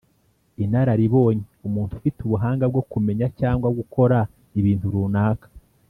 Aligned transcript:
inararibonye: 0.63 1.43
umuntu 1.67 1.91
ufite 1.99 2.17
ubuhanga 2.21 2.65
bwo 2.71 2.81
kumenya 2.91 3.27
cyangwa 3.39 3.67
gukora 3.77 4.17
ibintu 4.59 4.87
runaka 4.95 5.47